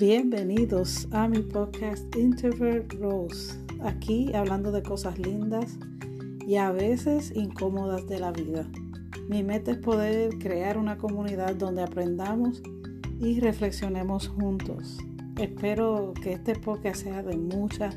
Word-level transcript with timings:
Bienvenidos 0.00 1.06
a 1.10 1.28
mi 1.28 1.40
podcast 1.40 2.16
Introvert 2.16 2.90
Rose. 2.94 3.54
Aquí 3.84 4.32
hablando 4.34 4.72
de 4.72 4.82
cosas 4.82 5.18
lindas 5.18 5.76
y 6.46 6.56
a 6.56 6.72
veces 6.72 7.30
incómodas 7.36 8.06
de 8.06 8.18
la 8.18 8.32
vida. 8.32 8.66
Mi 9.28 9.42
meta 9.42 9.72
es 9.72 9.76
poder 9.76 10.38
crear 10.38 10.78
una 10.78 10.96
comunidad 10.96 11.54
donde 11.54 11.82
aprendamos 11.82 12.62
y 13.20 13.40
reflexionemos 13.40 14.28
juntos. 14.28 14.96
Espero 15.38 16.14
que 16.14 16.32
este 16.32 16.54
podcast 16.54 17.02
sea 17.02 17.22
de 17.22 17.36
mucha, 17.36 17.90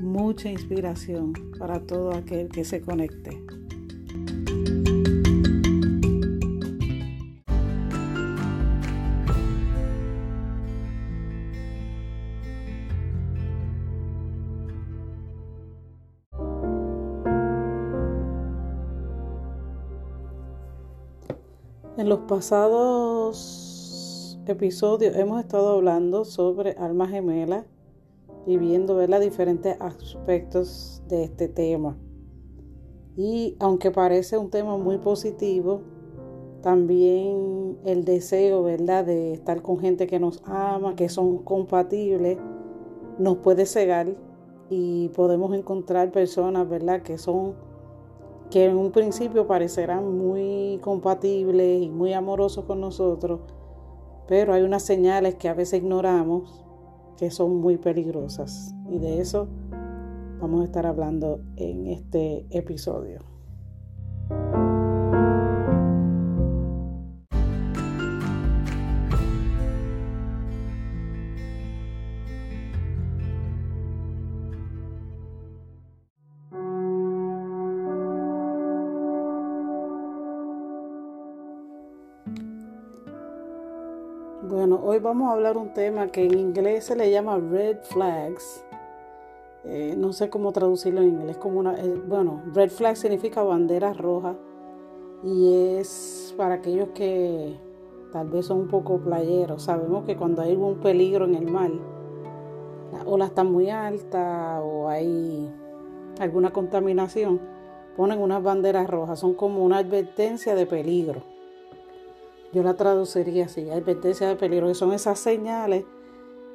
mucha 0.00 0.50
inspiración 0.50 1.32
para 1.60 1.86
todo 1.86 2.12
aquel 2.12 2.48
que 2.48 2.64
se 2.64 2.80
conecte. 2.80 3.40
En 22.00 22.08
los 22.08 22.20
pasados 22.20 23.36
episodios 24.46 25.14
hemos 25.16 25.38
estado 25.38 25.74
hablando 25.74 26.24
sobre 26.24 26.70
alma 26.78 27.06
gemela 27.06 27.66
y 28.46 28.56
viendo 28.56 28.96
ver 28.96 29.10
los 29.10 29.20
diferentes 29.20 29.76
aspectos 29.80 31.02
de 31.08 31.24
este 31.24 31.48
tema. 31.48 31.98
Y 33.18 33.54
aunque 33.60 33.90
parece 33.90 34.38
un 34.38 34.48
tema 34.48 34.78
muy 34.78 34.96
positivo, 34.96 35.82
también 36.62 37.76
el 37.84 38.06
deseo, 38.06 38.62
¿verdad?, 38.62 39.04
de 39.04 39.34
estar 39.34 39.60
con 39.60 39.78
gente 39.78 40.06
que 40.06 40.18
nos 40.18 40.42
ama, 40.46 40.96
que 40.96 41.10
son 41.10 41.36
compatibles, 41.44 42.38
nos 43.18 43.36
puede 43.36 43.66
cegar 43.66 44.16
y 44.70 45.08
podemos 45.10 45.54
encontrar 45.54 46.12
personas, 46.12 46.66
¿verdad?, 46.66 47.02
que 47.02 47.18
son 47.18 47.56
que 48.50 48.66
en 48.66 48.76
un 48.76 48.90
principio 48.90 49.46
parecerán 49.46 50.18
muy 50.18 50.78
compatibles 50.82 51.82
y 51.82 51.88
muy 51.88 52.12
amorosos 52.12 52.64
con 52.64 52.80
nosotros, 52.80 53.40
pero 54.26 54.52
hay 54.52 54.62
unas 54.62 54.82
señales 54.82 55.36
que 55.36 55.48
a 55.48 55.54
veces 55.54 55.80
ignoramos 55.80 56.64
que 57.16 57.30
son 57.30 57.56
muy 57.60 57.76
peligrosas. 57.76 58.74
Y 58.88 58.98
de 58.98 59.20
eso 59.20 59.48
vamos 60.40 60.62
a 60.62 60.64
estar 60.64 60.86
hablando 60.86 61.40
en 61.56 61.86
este 61.86 62.46
episodio. 62.50 63.29
Hoy 84.90 84.98
vamos 84.98 85.30
a 85.30 85.34
hablar 85.34 85.56
un 85.56 85.72
tema 85.72 86.08
que 86.08 86.24
en 86.24 86.36
inglés 86.36 86.86
se 86.86 86.96
le 86.96 87.12
llama 87.12 87.38
red 87.38 87.76
flags. 87.82 88.64
Eh, 89.62 89.94
no 89.96 90.12
sé 90.12 90.28
cómo 90.30 90.50
traducirlo 90.50 91.00
en 91.00 91.10
inglés. 91.10 91.36
Como 91.36 91.60
una, 91.60 91.80
eh, 91.80 91.94
bueno, 92.08 92.42
red 92.52 92.70
flag 92.70 92.96
significa 92.96 93.44
bandera 93.44 93.92
roja 93.92 94.34
y 95.22 95.76
es 95.78 96.34
para 96.36 96.54
aquellos 96.54 96.88
que 96.88 97.56
tal 98.10 98.30
vez 98.30 98.46
son 98.46 98.62
un 98.62 98.68
poco 98.68 98.98
playeros. 98.98 99.62
Sabemos 99.62 100.04
que 100.06 100.16
cuando 100.16 100.42
hay 100.42 100.50
algún 100.50 100.80
peligro 100.80 101.24
en 101.24 101.36
el 101.36 101.48
mar, 101.48 101.70
la 102.92 103.04
ola 103.04 103.26
está 103.26 103.44
muy 103.44 103.70
alta 103.70 104.60
o 104.60 104.88
hay 104.88 105.48
alguna 106.18 106.52
contaminación, 106.52 107.40
ponen 107.96 108.18
unas 108.18 108.42
banderas 108.42 108.90
rojas. 108.90 109.20
Son 109.20 109.34
como 109.34 109.64
una 109.64 109.78
advertencia 109.78 110.56
de 110.56 110.66
peligro. 110.66 111.29
Yo 112.52 112.62
la 112.64 112.74
traduciría 112.74 113.44
así, 113.44 113.70
advertencia 113.70 114.26
de 114.26 114.36
peligro, 114.36 114.66
que 114.66 114.74
son 114.74 114.92
esas 114.92 115.18
señales 115.20 115.84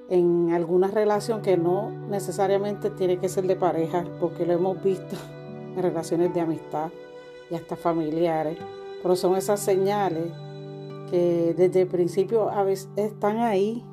en 0.10 0.52
alguna 0.52 0.90
relación 0.90 1.42
que 1.42 1.58
no 1.58 1.90
necesariamente 1.90 2.90
tiene 2.90 3.18
que 3.18 3.30
ser 3.30 3.48
de 3.48 3.56
pareja, 3.56 4.04
porque 4.20 4.46
lo 4.46 4.54
hemos 4.54 4.84
visto 4.84 5.16
en 5.76 5.82
relaciones 5.82 6.34
de 6.34 6.42
amistad 6.42 6.90
y 7.50 7.56
hasta 7.56 7.76
familiares, 7.76 8.58
pero 9.02 9.16
son 9.16 9.36
esas 9.36 9.60
señales 9.62 10.32
que 11.10 11.54
desde 11.56 11.84
el 11.84 11.88
principio 11.88 12.50
a 12.50 12.64
veces 12.64 12.90
están 12.96 13.38
ahí 13.38 13.86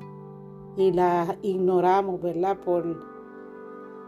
y 0.75 0.91
las 0.91 1.37
ignoramos, 1.41 2.21
¿verdad? 2.21 2.57
Por 2.57 2.97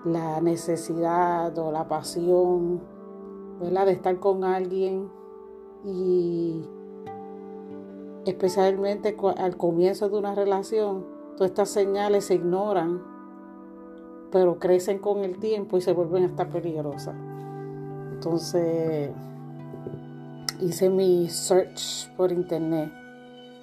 la 0.03 0.41
necesidad 0.41 1.57
o 1.57 1.71
la 1.71 1.87
pasión, 1.87 2.81
¿verdad? 3.59 3.85
De 3.85 3.93
estar 3.93 4.19
con 4.19 4.43
alguien 4.43 5.09
y 5.83 6.67
especialmente 8.25 9.15
al 9.37 9.57
comienzo 9.57 10.09
de 10.09 10.17
una 10.17 10.35
relación, 10.35 11.05
todas 11.37 11.51
estas 11.51 11.69
señales 11.69 12.25
se 12.25 12.35
ignoran, 12.35 13.01
pero 14.31 14.59
crecen 14.59 14.99
con 14.99 15.19
el 15.19 15.37
tiempo 15.39 15.77
y 15.77 15.81
se 15.81 15.93
vuelven 15.93 16.25
hasta 16.25 16.47
peligrosas. 16.49 17.15
Entonces, 18.13 19.11
hice 20.61 20.89
mi 20.89 21.29
search 21.29 22.13
por 22.15 22.31
internet, 22.31 22.91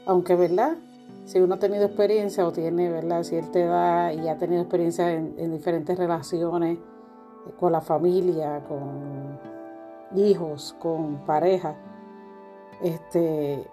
aunque, 0.06 0.34
¿verdad? 0.34 0.76
Si 1.24 1.40
uno 1.40 1.54
ha 1.54 1.58
tenido 1.58 1.84
experiencia 1.84 2.46
o 2.46 2.52
tiene, 2.52 2.90
¿verdad? 2.90 3.22
Cierta 3.22 3.58
edad 3.58 4.12
y 4.12 4.28
ha 4.28 4.36
tenido 4.38 4.62
experiencia 4.62 5.12
en, 5.12 5.34
en 5.38 5.52
diferentes 5.52 5.96
relaciones 5.96 6.78
eh, 6.78 7.52
con 7.58 7.72
la 7.72 7.80
familia, 7.80 8.62
con 8.68 9.38
hijos, 10.14 10.76
con 10.78 11.24
pareja, 11.24 11.76
este, 12.82 13.66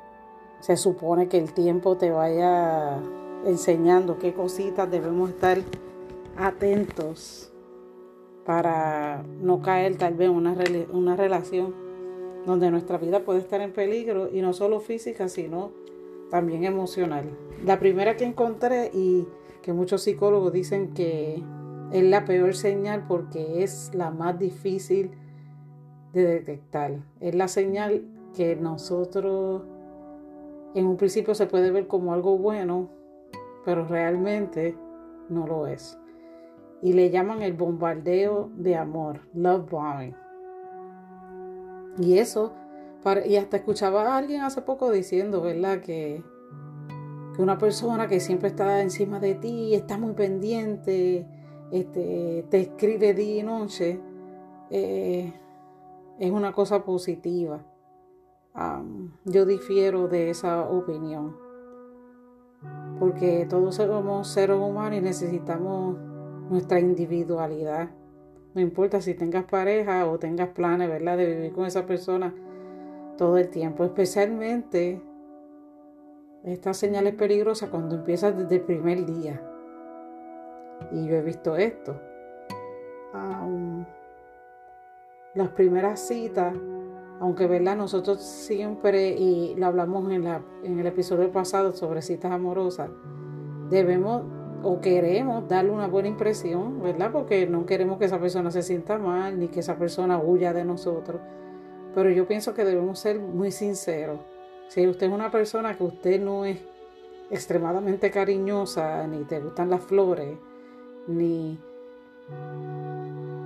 se 0.60 0.78
supone 0.78 1.28
que 1.28 1.38
el 1.38 1.54
tiempo 1.54 1.98
te 1.98 2.12
vaya 2.12 2.98
enseñando 3.46 4.18
qué 4.20 4.34
cositas 4.34 4.90
debemos 4.90 5.30
estar 5.30 5.60
atentos 6.38 7.52
para 8.46 9.24
no 9.42 9.62
caer 9.62 9.98
tal 9.98 10.16
vez 10.16 10.30
en 10.30 10.36
una, 10.36 10.56
una 10.92 11.16
relación 11.16 11.74
donde 12.46 12.72
nuestra 12.72 12.98
vida 12.98 13.20
puede 13.22 13.40
estar 13.40 13.62
en 13.62 13.72
peligro 13.72 14.30
y 14.32 14.42
no 14.42 14.54
solo 14.54 14.80
física, 14.80 15.30
sino 15.30 15.72
también 16.30 16.64
emocional. 16.64 17.26
La 17.66 17.80
primera 17.80 18.18
que 18.18 18.26
encontré 18.26 18.92
y 18.94 19.28
que 19.62 19.74
muchos 19.74 20.04
psicólogos 20.04 20.54
dicen 20.54 20.94
que 20.94 21.44
es 21.92 22.04
la 22.04 22.26
peor 22.26 22.56
señal 22.56 23.06
porque 23.08 23.64
es 23.64 23.92
la 23.94 24.12
más 24.12 24.40
difícil 24.40 25.12
de 26.14 26.26
detectar. 26.26 27.00
Es 27.20 27.36
la 27.36 27.48
señal 27.48 28.04
que 28.36 28.56
nosotros 28.56 29.64
en 30.76 30.86
un 30.86 30.98
principio 30.98 31.34
se 31.36 31.48
puede 31.48 31.72
ver 31.72 31.88
como 31.88 32.14
algo 32.14 32.38
bueno, 32.38 32.90
pero 33.66 33.86
realmente 33.86 34.78
no 35.30 35.48
lo 35.48 35.68
es. 35.68 35.98
Y 36.82 36.94
le 36.94 37.10
llaman 37.10 37.42
el 37.42 37.54
bombardeo 37.54 38.52
de 38.56 38.76
amor, 38.76 39.22
love 39.34 39.70
bombing. 39.70 40.16
Y 41.98 42.18
eso, 42.18 42.54
y 43.26 43.36
hasta 43.36 43.58
escuchaba 43.58 44.14
a 44.14 44.18
alguien 44.18 44.42
hace 44.42 44.62
poco 44.62 44.92
diciendo, 44.92 45.42
¿verdad? 45.42 45.82
Que, 45.82 46.24
que 47.36 47.42
una 47.42 47.58
persona 47.58 48.08
que 48.08 48.20
siempre 48.20 48.50
está 48.50 48.82
encima 48.82 49.20
de 49.20 49.36
ti, 49.36 49.74
está 49.74 49.98
muy 49.98 50.14
pendiente, 50.14 51.28
este, 51.72 52.46
te 52.50 52.62
escribe 52.62 53.14
día 53.14 53.40
y 53.40 53.44
noche, 53.44 54.00
eh, 54.70 55.34
es 56.20 56.32
una 56.32 56.54
cosa 56.54 56.84
positiva 56.84 57.62
yo 59.26 59.46
difiero 59.46 60.08
de 60.08 60.30
esa 60.30 60.62
opinión. 60.70 61.36
Porque 63.00 63.46
todos 63.50 63.76
somos 63.76 64.28
seres 64.28 64.58
humanos 64.58 65.00
y 65.00 65.02
necesitamos 65.02 65.98
nuestra 66.50 66.80
individualidad. 66.80 67.90
No 68.54 68.62
importa 68.62 69.00
si 69.00 69.14
tengas 69.14 69.46
pareja 69.46 70.08
o 70.08 70.18
tengas 70.20 70.50
planes, 70.50 70.90
¿verdad? 70.90 71.18
De 71.18 71.26
vivir 71.26 71.54
con 71.54 71.66
esa 71.66 71.86
persona 71.86 72.34
todo 73.18 73.38
el 73.38 73.50
tiempo. 73.50 73.86
Especialmente 73.86 75.02
esta 76.44 76.74
señal 76.74 77.06
es 77.08 77.16
peligrosa 77.16 77.70
cuando 77.70 77.96
empiezas 77.96 78.38
desde 78.38 78.56
el 78.56 78.62
primer 78.62 79.06
día. 79.06 79.42
Y 80.92 81.06
yo 81.06 81.16
he 81.16 81.22
visto 81.22 81.56
esto. 81.56 82.00
las 85.36 85.50
primeras 85.50 86.00
citas 86.00 86.54
aunque 87.20 87.48
verdad 87.48 87.76
nosotros 87.76 88.22
siempre, 88.22 89.10
y 89.10 89.56
lo 89.56 89.68
hablamos 89.68 90.10
en, 90.12 90.24
la, 90.24 90.42
en 90.64 90.80
el 90.80 90.88
episodio 90.88 91.32
pasado 91.32 91.74
sobre 91.74 92.02
citas 92.02 92.32
amorosas, 92.32 92.90
debemos 93.70 94.24
o 94.64 94.82
queremos 94.82 95.48
darle 95.48 95.72
una 95.72 95.88
buena 95.88 96.10
impresión, 96.10 96.82
¿verdad? 96.82 97.12
Porque 97.12 97.48
no 97.48 97.66
queremos 97.66 97.98
que 97.98 98.06
esa 98.06 98.20
persona 98.20 98.52
se 98.52 98.62
sienta 98.62 98.98
mal 98.98 99.40
ni 99.40 99.48
que 99.48 99.62
esa 99.62 99.78
persona 99.78 100.20
huya 100.20 100.54
de 100.54 100.66
nosotros. 100.66 101.22
Pero 101.96 102.10
yo 102.10 102.28
pienso 102.28 102.54
que 102.54 102.66
debemos 102.66 103.00
ser 103.00 103.20
muy 103.20 103.52
sinceros. 103.52 104.20
Si 104.68 104.88
usted 104.88 105.08
es 105.08 105.14
una 105.14 105.32
persona 105.32 105.78
que 105.78 105.84
usted 105.84 106.22
no 106.22 106.46
es 106.46 106.60
extremadamente 107.30 108.12
cariñosa, 108.12 109.08
ni 109.08 109.24
te 109.24 109.40
gustan 109.40 109.70
las 109.70 109.82
flores, 109.84 110.38
ni 111.08 111.58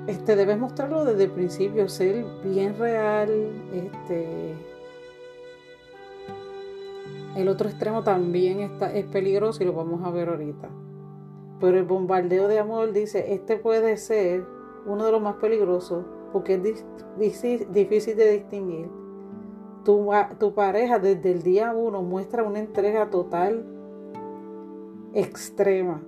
este 0.07 0.35
debes 0.35 0.57
mostrarlo 0.57 1.05
desde 1.05 1.25
el 1.25 1.31
principio, 1.31 1.87
ser 1.87 2.25
bien 2.43 2.77
real, 2.77 3.29
este 3.73 4.55
el 7.35 7.47
otro 7.47 7.67
extremo 7.67 8.03
también 8.03 8.59
está, 8.59 8.93
es 8.93 9.05
peligroso 9.05 9.63
y 9.63 9.65
lo 9.65 9.73
vamos 9.73 10.03
a 10.03 10.11
ver 10.11 10.29
ahorita. 10.29 10.69
Pero 11.59 11.79
el 11.79 11.85
bombardeo 11.85 12.47
de 12.47 12.59
amor 12.59 12.91
dice, 12.91 13.33
este 13.33 13.57
puede 13.57 13.97
ser 13.97 14.45
uno 14.85 15.05
de 15.05 15.11
los 15.11 15.21
más 15.21 15.37
peligrosos 15.37 16.05
porque 16.31 16.55
es 16.55 16.85
difícil 17.17 18.17
de 18.17 18.31
distinguir. 18.31 18.89
Tu, 19.83 20.09
tu 20.39 20.53
pareja 20.53 20.99
desde 20.99 21.31
el 21.31 21.41
día 21.41 21.73
uno 21.73 22.03
muestra 22.03 22.43
una 22.43 22.59
entrega 22.59 23.09
total 23.09 23.65
extrema. 25.13 26.03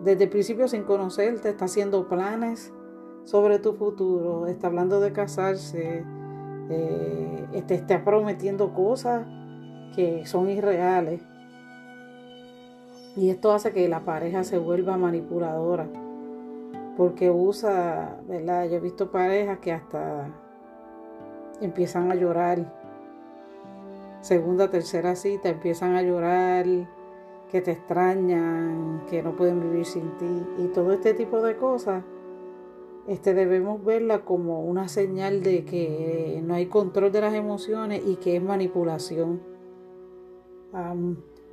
Desde 0.00 0.24
el 0.24 0.30
principio 0.30 0.68
sin 0.68 0.84
conocerte, 0.84 1.50
está 1.50 1.66
haciendo 1.66 2.08
planes 2.08 2.72
sobre 3.24 3.58
tu 3.58 3.74
futuro, 3.74 4.46
está 4.46 4.68
hablando 4.68 5.00
de 5.00 5.12
casarse, 5.12 6.04
eh, 6.70 7.62
te 7.66 7.74
está 7.74 8.04
prometiendo 8.04 8.72
cosas 8.72 9.26
que 9.94 10.26
son 10.26 10.48
irreales. 10.48 11.22
Y 13.16 13.30
esto 13.30 13.52
hace 13.52 13.72
que 13.72 13.88
la 13.88 14.04
pareja 14.04 14.44
se 14.44 14.58
vuelva 14.58 14.96
manipuladora. 14.96 15.88
Porque 16.96 17.30
usa, 17.30 18.16
¿verdad? 18.28 18.68
Yo 18.68 18.76
he 18.76 18.80
visto 18.80 19.10
parejas 19.10 19.58
que 19.58 19.72
hasta 19.72 20.28
empiezan 21.60 22.10
a 22.10 22.14
llorar. 22.14 22.72
Segunda, 24.20 24.70
tercera 24.70 25.14
cita, 25.14 25.48
empiezan 25.48 25.94
a 25.94 26.02
llorar, 26.02 26.66
que 27.50 27.60
te 27.60 27.72
extrañan, 27.72 29.02
que 29.08 29.22
no 29.22 29.36
pueden 29.36 29.60
vivir 29.60 29.86
sin 29.86 30.16
ti. 30.18 30.46
Y 30.58 30.68
todo 30.68 30.92
este 30.92 31.14
tipo 31.14 31.40
de 31.40 31.56
cosas, 31.56 32.04
este, 33.08 33.34
debemos 33.34 33.84
verla 33.84 34.24
como 34.24 34.62
una 34.62 34.88
señal 34.88 35.42
de 35.42 35.64
que 35.64 36.40
no 36.44 36.54
hay 36.54 36.66
control 36.66 37.10
de 37.10 37.20
las 37.20 37.34
emociones 37.34 38.02
y 38.06 38.16
que 38.16 38.36
es 38.36 38.42
manipulación 38.42 39.40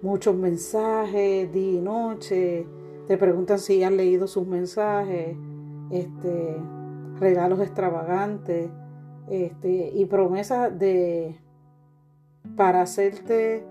muchos 0.02 0.36
mensajes, 0.36 1.52
día 1.52 1.80
y 1.80 1.82
noche, 1.82 2.68
te 3.08 3.18
preguntan 3.18 3.60
si 3.60 3.84
han 3.84 3.98
leído 3.98 4.28
sus 4.28 4.46
mensajes, 4.48 5.36
este, 5.90 6.58
regalos 7.20 7.60
extravagantes, 7.60 8.70
este, 9.30 9.92
y 9.94 10.06
promesas 10.06 10.78
de 10.78 11.40
para 12.56 12.82
hacerte 12.82 13.66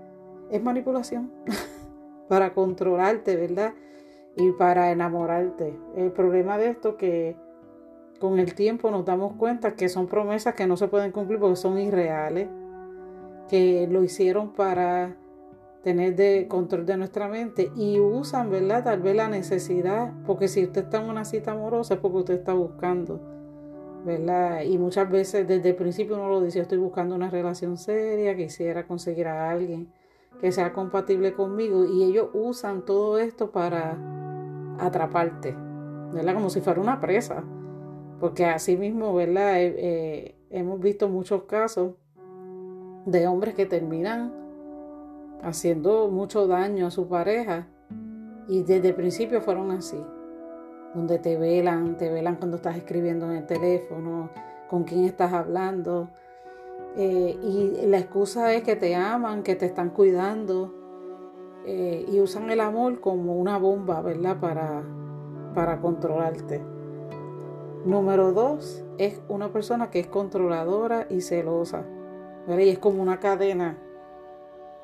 es 0.51 0.63
manipulación, 0.63 1.31
para 2.29 2.53
controlarte, 2.55 3.37
¿verdad? 3.37 3.75
Y 4.37 4.51
para 4.53 4.91
enamorarte. 4.91 5.79
El 5.95 6.11
problema 6.11 6.59
de 6.59 6.71
esto 6.71 6.97
que 6.97 7.37
con 8.19 8.39
el 8.39 8.55
tiempo 8.55 8.91
nos 8.91 9.05
damos 9.05 9.35
cuenta 9.35 9.75
que 9.75 9.89
son 9.89 10.07
promesas 10.07 10.55
que 10.55 10.67
no 10.67 10.77
se 10.77 10.89
pueden 10.89 11.13
cumplir 11.13 11.39
porque 11.39 11.57
son 11.57 11.79
irreales, 11.79 12.49
que 13.49 13.87
lo 13.91 14.03
hicieron 14.03 14.53
para 14.53 15.17
tener 15.83 16.17
de 16.17 16.49
control 16.49 16.87
de 16.87 16.97
nuestra 16.97 17.29
mente 17.29 17.71
y 17.77 18.01
usan, 18.01 18.51
¿verdad? 18.51 18.85
Tal 18.85 19.03
vez 19.03 19.15
la 19.15 19.29
necesidad, 19.29 20.13
porque 20.27 20.49
si 20.49 20.65
usted 20.65 20.85
está 20.85 21.03
en 21.03 21.11
una 21.11 21.27
cita 21.27 21.53
amorosa 21.53 21.95
es 21.95 22.01
porque 22.01 22.19
usted 22.19 22.35
está 22.35 22.55
buscando, 22.55 23.21
¿verdad? 24.05 24.63
Y 24.63 24.79
muchas 24.79 25.11
veces 25.11 25.47
desde 25.47 25.71
el 25.71 25.77
principio 25.77 26.17
uno 26.17 26.31
lo 26.31 26.41
dice, 26.41 26.61
estoy 26.61 26.79
buscando 26.79 27.15
una 27.15 27.29
relación 27.29 27.77
seria, 27.77 28.35
quisiera 28.35 28.87
conseguir 28.87 29.29
a 29.29 29.51
alguien 29.51 29.93
que 30.41 30.53
sea 30.53 30.73
compatible 30.73 31.35
conmigo 31.35 31.85
y 31.85 32.03
ellos 32.03 32.29
usan 32.33 32.85
todo 32.87 33.19
esto 33.19 33.51
para 33.51 33.99
atraparte, 34.79 35.55
¿verdad? 36.15 36.35
Como 36.35 36.49
si 36.49 36.63
fuera 36.63 36.81
una 36.81 36.99
presa, 37.01 37.45
porque 38.25 38.47
así 38.47 38.79
mismo, 38.79 39.13
¿verdad? 39.13 39.61
Hemos 40.49 40.81
visto 40.81 41.11
muchos 41.11 41.43
casos 41.43 41.93
de 43.05 43.27
hombres 43.27 43.55
que 43.55 43.67
terminan 43.67 44.33
haciendo 45.43 46.09
mucho 46.09 46.47
daño 46.47 46.87
a 46.87 46.91
su 46.91 47.07
pareja 47.07 47.69
y 48.49 48.63
desde 48.63 48.89
el 48.89 48.95
principio 48.95 49.43
fueron 49.43 49.73
así, 49.73 50.03
donde 50.95 51.19
te 51.19 51.37
velan, 51.37 51.99
te 51.99 52.11
velan 52.11 52.37
cuando 52.37 52.57
estás 52.57 52.79
escribiendo 52.79 53.27
en 53.31 53.37
el 53.37 53.47
teléfono, 53.47 54.31
con 54.71 54.85
quién 54.85 55.05
estás 55.05 55.35
hablando. 55.35 56.09
Eh, 56.97 57.39
y 57.43 57.87
la 57.89 57.99
excusa 57.99 58.55
es 58.55 58.63
que 58.63 58.75
te 58.75 58.95
aman, 58.95 59.43
que 59.43 59.55
te 59.55 59.67
están 59.67 59.91
cuidando 59.91 60.73
eh, 61.67 62.07
y 62.11 62.21
usan 62.21 62.49
el 62.51 62.61
amor 62.61 63.01
como 63.01 63.37
una 63.37 63.59
bomba, 63.59 64.01
¿verdad? 64.01 64.41
Para, 64.41 64.83
para 65.55 65.79
controlarte. 65.79 66.73
Número 67.85 68.33
dos 68.33 68.83
es 68.97 69.21
una 69.29 69.53
persona 69.53 69.91
que 69.91 70.01
es 70.01 70.07
controladora 70.07 71.07
y 71.11 71.21
celosa. 71.21 71.85
Y 72.49 72.69
es 72.69 72.79
como 72.79 73.03
una 73.03 73.21
cadena 73.21 73.77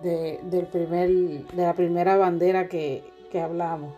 de, 0.03 0.41
del 0.45 0.67
primer, 0.67 1.09
de 1.09 1.63
la 1.63 1.75
primera 1.75 2.17
bandera 2.17 2.69
que, 2.69 3.05
que 3.31 3.41
hablamos. 3.41 3.95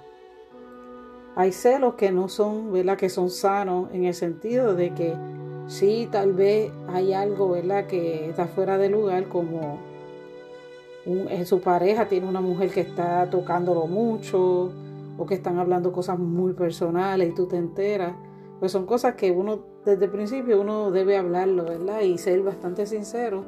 Hay 1.35 1.53
celos 1.53 1.95
que 1.95 2.13
no 2.13 2.29
son, 2.29 2.73
¿verdad? 2.73 2.97
Que 2.97 3.09
son 3.09 3.31
sanos 3.31 3.89
en 3.93 4.05
el 4.05 4.15
sentido 4.15 4.75
de 4.75 4.95
que 4.95 5.15
sí, 5.67 6.09
tal 6.11 6.33
vez 6.33 6.71
hay 6.89 7.13
algo, 7.13 7.51
¿verdad? 7.51 7.87
Que 7.87 8.29
está 8.29 8.47
fuera 8.47 8.79
de 8.79 8.89
lugar, 8.89 9.29
como 9.29 9.79
en 11.07 11.47
su 11.47 11.61
pareja 11.61 12.07
tiene 12.07 12.29
una 12.29 12.41
mujer 12.41 12.71
que 12.71 12.81
está 12.81 13.29
tocándolo 13.29 13.89
mucho 13.89 14.71
o 15.19 15.27
que 15.27 15.35
están 15.35 15.59
hablando 15.59 15.93
cosas 15.93 16.19
muy 16.19 16.53
personales 16.53 17.31
y 17.31 17.35
tú 17.35 17.47
te 17.47 17.57
enteras. 17.57 18.13
Pues 18.63 18.71
son 18.71 18.87
cosas 18.87 19.17
que 19.17 19.33
uno, 19.33 19.59
desde 19.85 20.05
el 20.05 20.11
principio, 20.13 20.61
uno 20.61 20.93
debe 20.93 21.19
hablarlo, 21.19 21.65
¿verdad? 21.65 22.03
Y 22.03 22.17
ser 22.17 22.43
bastante 22.43 22.87
sincero 22.87 23.45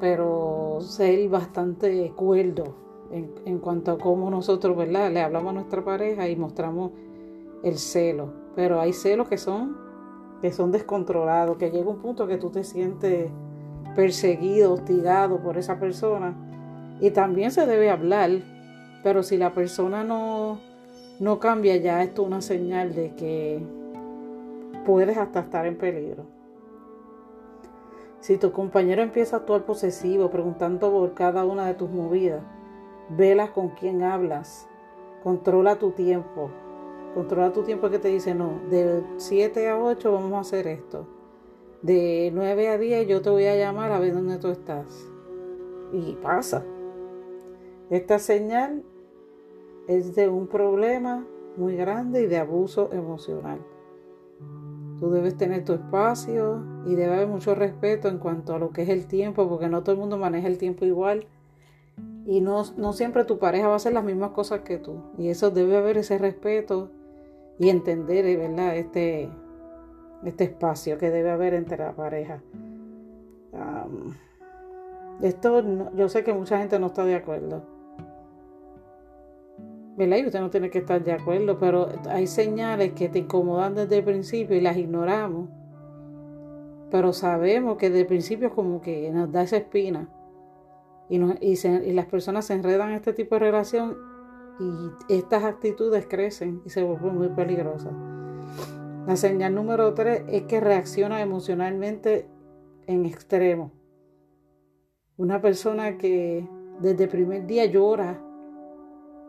pero 0.00 0.78
ser 0.80 1.28
bastante 1.28 2.12
cuerdo 2.14 2.74
en, 3.10 3.58
cuanto 3.58 3.92
a 3.92 3.98
cómo 3.98 4.30
nosotros, 4.30 4.76
¿verdad? 4.76 5.10
Le 5.10 5.22
hablamos 5.22 5.50
a 5.50 5.54
nuestra 5.54 5.84
pareja 5.84 6.28
y 6.28 6.36
mostramos 6.36 6.92
el 7.62 7.78
celo. 7.78 8.32
Pero 8.54 8.80
hay 8.80 8.92
celos 8.92 9.28
que 9.28 9.38
son, 9.38 9.76
que 10.42 10.52
son 10.52 10.70
descontrolados, 10.72 11.56
que 11.56 11.70
llega 11.70 11.88
un 11.88 11.98
punto 11.98 12.26
que 12.26 12.36
tú 12.36 12.50
te 12.50 12.64
sientes 12.64 13.30
perseguido, 13.96 14.74
hostigado 14.74 15.42
por 15.42 15.56
esa 15.56 15.80
persona. 15.80 16.36
Y 17.00 17.10
también 17.10 17.50
se 17.50 17.66
debe 17.66 17.90
hablar, 17.90 18.30
pero 19.02 19.22
si 19.22 19.38
la 19.38 19.54
persona 19.54 20.04
no, 20.04 20.60
no 21.18 21.40
cambia, 21.40 21.76
ya 21.76 22.02
esto 22.02 22.22
es 22.22 22.28
una 22.28 22.42
señal 22.42 22.94
de 22.94 23.14
que 23.14 23.62
puedes 24.88 25.18
hasta 25.18 25.40
estar 25.40 25.66
en 25.66 25.76
peligro. 25.76 26.24
Si 28.20 28.38
tu 28.38 28.52
compañero 28.52 29.02
empieza 29.02 29.36
a 29.36 29.40
actuar 29.40 29.66
posesivo, 29.66 30.30
preguntando 30.30 30.90
por 30.90 31.12
cada 31.12 31.44
una 31.44 31.66
de 31.66 31.74
tus 31.74 31.90
movidas, 31.90 32.42
velas 33.10 33.50
con 33.50 33.68
quién 33.68 34.02
hablas, 34.02 34.66
controla 35.22 35.78
tu 35.78 35.90
tiempo. 35.90 36.48
Controla 37.12 37.52
tu 37.52 37.64
tiempo 37.64 37.90
que 37.90 37.98
te 37.98 38.08
dice, 38.08 38.34
no, 38.34 38.62
de 38.70 39.04
7 39.18 39.68
a 39.68 39.78
8 39.78 40.10
vamos 40.10 40.32
a 40.32 40.40
hacer 40.40 40.66
esto. 40.66 41.06
De 41.82 42.30
9 42.32 42.68
a 42.70 42.78
10 42.78 43.08
yo 43.08 43.20
te 43.20 43.28
voy 43.28 43.44
a 43.44 43.56
llamar 43.56 43.92
a 43.92 43.98
ver 43.98 44.14
dónde 44.14 44.38
tú 44.38 44.48
estás. 44.48 45.06
Y 45.92 46.14
pasa. 46.22 46.64
Esta 47.90 48.18
señal 48.18 48.82
es 49.86 50.14
de 50.14 50.30
un 50.30 50.46
problema 50.46 51.26
muy 51.58 51.76
grande 51.76 52.22
y 52.22 52.26
de 52.26 52.38
abuso 52.38 52.88
emocional. 52.94 53.58
Tú 55.00 55.10
debes 55.10 55.36
tener 55.36 55.64
tu 55.64 55.74
espacio 55.74 56.62
y 56.86 56.94
debe 56.94 57.14
haber 57.14 57.28
mucho 57.28 57.54
respeto 57.54 58.08
en 58.08 58.18
cuanto 58.18 58.54
a 58.54 58.58
lo 58.58 58.70
que 58.70 58.82
es 58.82 58.88
el 58.88 59.06
tiempo, 59.06 59.48
porque 59.48 59.68
no 59.68 59.82
todo 59.82 59.92
el 59.92 60.00
mundo 60.00 60.18
maneja 60.18 60.48
el 60.48 60.58
tiempo 60.58 60.84
igual. 60.84 61.26
Y 62.26 62.40
no, 62.40 62.62
no 62.76 62.92
siempre 62.92 63.24
tu 63.24 63.38
pareja 63.38 63.68
va 63.68 63.74
a 63.74 63.76
hacer 63.76 63.92
las 63.92 64.04
mismas 64.04 64.30
cosas 64.32 64.60
que 64.60 64.78
tú. 64.78 65.02
Y 65.16 65.28
eso 65.28 65.50
debe 65.50 65.76
haber 65.76 65.98
ese 65.98 66.18
respeto 66.18 66.90
y 67.58 67.70
entender, 67.70 68.24
¿verdad? 68.36 68.76
Este, 68.76 69.30
este 70.24 70.44
espacio 70.44 70.98
que 70.98 71.10
debe 71.10 71.30
haber 71.30 71.54
entre 71.54 71.78
la 71.78 71.92
pareja. 71.92 72.42
esto 75.22 75.62
yo 75.94 76.08
sé 76.08 76.24
que 76.24 76.32
mucha 76.32 76.58
gente 76.58 76.78
no 76.78 76.88
está 76.88 77.04
de 77.04 77.14
acuerdo 77.14 77.77
¿verdad? 79.98 80.18
Y 80.18 80.26
usted 80.26 80.40
no 80.40 80.48
tiene 80.48 80.70
que 80.70 80.78
estar 80.78 81.02
de 81.02 81.12
acuerdo, 81.12 81.58
pero 81.58 81.88
hay 82.08 82.28
señales 82.28 82.92
que 82.92 83.08
te 83.08 83.18
incomodan 83.18 83.74
desde 83.74 83.98
el 83.98 84.04
principio 84.04 84.56
y 84.56 84.60
las 84.60 84.76
ignoramos. 84.76 85.50
Pero 86.90 87.12
sabemos 87.12 87.76
que 87.78 87.88
desde 87.90 88.02
el 88.02 88.06
principio 88.06 88.54
como 88.54 88.80
que 88.80 89.10
nos 89.10 89.30
da 89.32 89.42
esa 89.42 89.56
espina. 89.56 90.08
Y, 91.10 91.16
y, 91.16 91.92
las 91.92 92.06
personas 92.06 92.46
se 92.46 92.54
enredan 92.54 92.90
en 92.90 92.94
este 92.94 93.12
tipo 93.12 93.34
de 93.34 93.40
relación 93.40 93.96
y 94.60 95.14
estas 95.14 95.42
actitudes 95.42 96.06
crecen 96.06 96.62
y 96.64 96.70
se 96.70 96.84
vuelven 96.84 97.18
muy 97.18 97.28
peligrosas. 97.30 97.92
La 99.06 99.16
señal 99.16 99.54
número 99.54 99.94
tres 99.94 100.22
es 100.28 100.42
que 100.44 100.60
reacciona 100.60 101.22
emocionalmente 101.22 102.28
en 102.86 103.04
extremo. 103.04 103.72
Una 105.16 105.40
persona 105.40 105.98
que 105.98 106.46
desde 106.80 107.04
el 107.04 107.10
primer 107.10 107.46
día 107.46 107.64
llora 107.64 108.22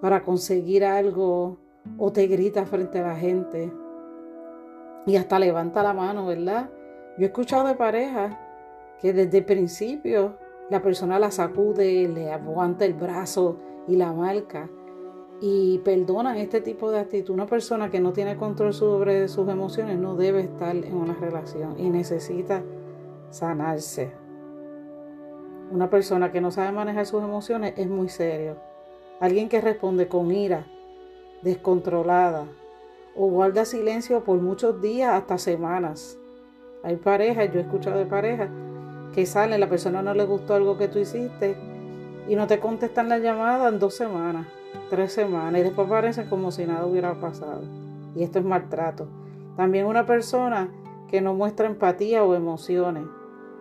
para 0.01 0.23
conseguir 0.23 0.85
algo 0.85 1.57
o 1.97 2.11
te 2.11 2.27
grita 2.27 2.65
frente 2.65 2.99
a 2.99 3.07
la 3.07 3.15
gente 3.15 3.71
y 5.05 5.15
hasta 5.15 5.39
levanta 5.39 5.83
la 5.83 5.93
mano, 5.93 6.25
¿verdad? 6.25 6.69
Yo 7.17 7.23
he 7.23 7.27
escuchado 7.27 7.67
de 7.67 7.75
parejas 7.75 8.37
que 9.01 9.13
desde 9.13 9.39
el 9.39 9.45
principio 9.45 10.37
la 10.69 10.81
persona 10.81 11.19
la 11.19 11.31
sacude, 11.31 12.07
le 12.07 12.31
aguanta 12.31 12.85
el 12.85 12.93
brazo 12.93 13.57
y 13.87 13.95
la 13.95 14.13
marca 14.13 14.69
y 15.41 15.79
perdonan 15.79 16.37
este 16.37 16.61
tipo 16.61 16.91
de 16.91 16.99
actitud. 16.99 17.33
Una 17.33 17.45
persona 17.45 17.89
que 17.89 17.99
no 17.99 18.13
tiene 18.13 18.37
control 18.37 18.73
sobre 18.73 19.27
sus 19.27 19.49
emociones 19.49 19.97
no 19.97 20.15
debe 20.15 20.41
estar 20.41 20.75
en 20.75 20.95
una 20.95 21.15
relación 21.15 21.79
y 21.79 21.89
necesita 21.89 22.63
sanarse. 23.29 24.11
Una 25.71 25.89
persona 25.89 26.31
que 26.31 26.41
no 26.41 26.51
sabe 26.51 26.71
manejar 26.71 27.05
sus 27.05 27.23
emociones 27.23 27.73
es 27.77 27.87
muy 27.87 28.09
serio. 28.09 28.68
Alguien 29.19 29.49
que 29.49 29.59
responde 29.59 30.07
con 30.07 30.31
ira, 30.31 30.65
descontrolada 31.41 32.45
o 33.17 33.27
guarda 33.27 33.65
silencio 33.65 34.23
por 34.23 34.39
muchos 34.39 34.81
días 34.81 35.13
hasta 35.13 35.37
semanas. 35.37 36.17
Hay 36.83 36.95
parejas, 36.95 37.51
yo 37.51 37.59
he 37.59 37.63
escuchado 37.63 37.99
de 37.99 38.05
parejas 38.05 38.49
que 39.13 39.25
salen, 39.25 39.59
la 39.59 39.67
persona 39.67 40.01
no 40.01 40.13
le 40.13 40.23
gustó 40.23 40.53
algo 40.53 40.77
que 40.77 40.87
tú 40.87 40.99
hiciste 40.99 41.57
y 42.29 42.35
no 42.37 42.47
te 42.47 42.61
contestan 42.61 43.09
la 43.09 43.17
llamada 43.17 43.67
en 43.67 43.79
dos 43.79 43.93
semanas, 43.93 44.47
tres 44.89 45.11
semanas 45.11 45.59
y 45.59 45.63
después 45.63 45.87
aparecen 45.87 46.29
como 46.29 46.49
si 46.51 46.65
nada 46.65 46.85
hubiera 46.85 47.19
pasado. 47.19 47.63
Y 48.15 48.23
esto 48.23 48.39
es 48.39 48.45
maltrato. 48.45 49.09
También 49.57 49.85
una 49.85 50.05
persona 50.05 50.69
que 51.09 51.19
no 51.19 51.33
muestra 51.33 51.67
empatía 51.67 52.23
o 52.23 52.35
emociones, 52.35 53.03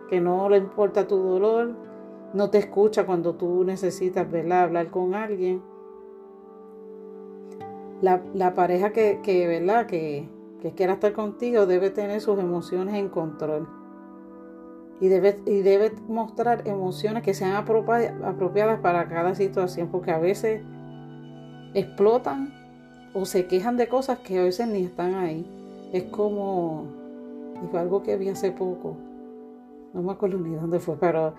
que 0.09 0.21
no 0.21 0.47
le 0.47 0.55
importa 0.55 1.05
tu 1.05 1.17
dolor, 1.17 1.75
no 2.33 2.49
te 2.49 2.59
escucha 2.59 3.05
cuando 3.05 3.35
tú 3.35 3.63
necesitas 3.63 4.27
hablar 4.51 4.89
con 4.91 5.15
alguien 5.15 5.61
la, 8.01 8.53
pareja 8.53 8.91
que, 8.91 9.19
que, 9.23 9.47
¿verdad? 9.47 9.85
Que, 9.85 10.29
que 10.61 10.71
quiera 10.71 10.93
estar 10.93 11.13
contigo 11.13 11.65
debe 11.65 11.89
tener 11.89 12.21
sus 12.21 12.39
emociones 12.39 12.95
en 12.95 13.09
control. 13.09 13.67
Y 15.01 15.07
debe, 15.07 15.39
y 15.45 15.61
debe 15.61 15.93
mostrar 16.07 16.67
emociones 16.67 17.23
que 17.23 17.33
sean 17.33 17.53
apropiadas 17.55 18.79
para 18.81 19.07
cada 19.07 19.33
situación, 19.33 19.87
porque 19.89 20.11
a 20.11 20.19
veces 20.19 20.61
explotan 21.73 22.53
o 23.13 23.25
se 23.25 23.47
quejan 23.47 23.77
de 23.77 23.87
cosas 23.87 24.19
que 24.19 24.39
a 24.39 24.43
veces 24.43 24.67
ni 24.67 24.83
están 24.83 25.15
ahí. 25.15 25.49
Es 25.93 26.03
como, 26.03 26.85
fue 27.71 27.79
algo 27.79 28.03
que 28.03 28.17
vi 28.17 28.27
hace 28.27 28.51
poco, 28.51 28.97
no 29.93 30.01
me 30.01 30.11
acuerdo 30.11 30.37
ni 30.37 30.53
dónde 30.55 30.79
fue, 30.79 30.97
pero 30.97 31.33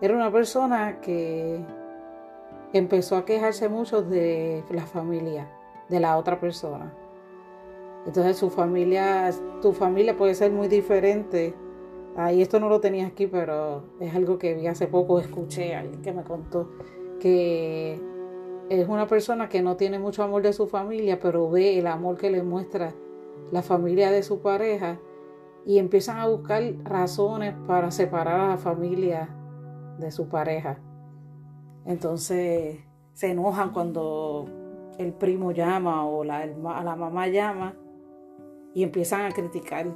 era 0.00 0.14
una 0.14 0.30
persona 0.30 1.00
que 1.00 1.64
empezó 2.72 3.16
a 3.16 3.24
quejarse 3.24 3.68
mucho 3.68 4.02
de 4.02 4.64
la 4.70 4.86
familia 4.86 5.50
de 5.88 6.00
la 6.00 6.16
otra 6.16 6.40
persona. 6.40 6.92
Entonces 8.06 8.36
su 8.36 8.50
familia, 8.50 9.30
tu 9.62 9.72
familia 9.72 10.16
puede 10.16 10.34
ser 10.34 10.52
muy 10.52 10.68
diferente. 10.68 11.54
Ahí 12.16 12.40
esto 12.40 12.60
no 12.60 12.68
lo 12.68 12.80
tenía 12.80 13.06
aquí, 13.06 13.26
pero 13.26 13.82
es 14.00 14.14
algo 14.14 14.38
que 14.38 14.54
vi 14.54 14.66
hace 14.66 14.86
poco, 14.86 15.18
escuché 15.18 15.74
a 15.74 15.80
alguien 15.80 16.02
que 16.02 16.12
me 16.12 16.22
contó 16.22 16.70
que 17.18 18.00
es 18.68 18.88
una 18.88 19.06
persona 19.06 19.48
que 19.48 19.62
no 19.62 19.76
tiene 19.76 19.98
mucho 19.98 20.22
amor 20.22 20.42
de 20.42 20.52
su 20.52 20.66
familia, 20.66 21.18
pero 21.20 21.50
ve 21.50 21.78
el 21.78 21.86
amor 21.86 22.16
que 22.16 22.30
le 22.30 22.42
muestra 22.42 22.94
la 23.50 23.62
familia 23.62 24.10
de 24.10 24.22
su 24.22 24.40
pareja 24.40 24.98
y 25.64 25.78
empiezan 25.78 26.18
a 26.18 26.26
buscar 26.26 26.62
razones 26.84 27.54
para 27.66 27.90
separar 27.90 28.40
a 28.40 28.48
la 28.48 28.56
familia 28.56 29.28
de 29.98 30.10
su 30.10 30.28
pareja. 30.28 30.78
Entonces 31.84 32.78
se 33.12 33.30
enojan 33.30 33.70
cuando 33.70 34.46
el 34.98 35.12
primo 35.12 35.52
llama 35.52 36.06
o 36.06 36.24
la, 36.24 36.46
la 36.46 36.96
mamá 36.96 37.28
llama 37.28 37.74
y 38.74 38.82
empiezan 38.82 39.22
a 39.22 39.30
criticar. 39.30 39.86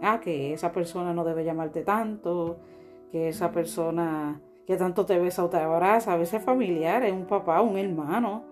Ah, 0.00 0.20
que 0.20 0.52
esa 0.52 0.70
persona 0.72 1.12
no 1.12 1.24
debe 1.24 1.44
llamarte 1.44 1.82
tanto, 1.82 2.58
que 3.10 3.28
esa 3.28 3.50
persona 3.50 4.40
que 4.66 4.76
tanto 4.76 5.06
te 5.06 5.18
besa 5.18 5.44
o 5.44 5.48
te 5.48 5.56
abraza, 5.56 6.12
a 6.12 6.16
veces 6.16 6.44
familiares, 6.44 7.12
un 7.12 7.24
papá, 7.24 7.62
un 7.62 7.78
hermano. 7.78 8.44